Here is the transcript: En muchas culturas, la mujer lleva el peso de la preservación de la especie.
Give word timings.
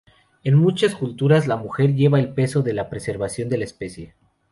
En 0.43 0.55
muchas 0.55 0.95
culturas, 0.95 1.45
la 1.45 1.57
mujer 1.57 1.93
lleva 1.93 2.19
el 2.19 2.33
peso 2.33 2.63
de 2.63 2.73
la 2.73 2.89
preservación 2.89 3.49
de 3.49 3.59
la 3.59 3.65
especie. 3.65 4.15